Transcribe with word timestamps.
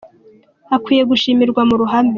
Akwiye 0.75 1.03
gushimirwa 1.11 1.61
mu 1.69 1.75
ruhame 1.81 2.09